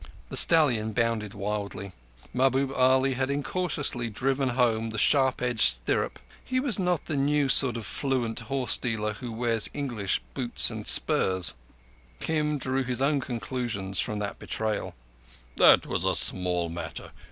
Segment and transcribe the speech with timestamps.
[0.29, 1.91] The stallion bounded wildly.
[2.33, 6.17] Mahbub Ali had incautiously driven home the sharp edged stirrup.
[6.43, 10.87] (He was not the new sort of fluent horse dealer who wears English boots and
[10.87, 11.53] spurs.)
[12.19, 14.95] Kim drew his own conclusions from that betrayal.
[15.57, 17.11] "That was a small matter.